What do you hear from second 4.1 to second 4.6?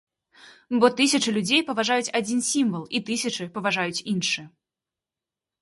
іншы.